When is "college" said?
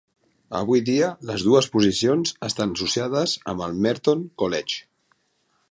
4.45-4.83